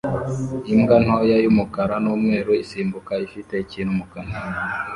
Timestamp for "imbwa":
0.73-0.95